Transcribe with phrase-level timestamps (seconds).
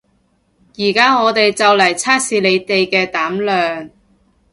[0.79, 3.91] 而家我哋就嚟測試你哋嘅膽量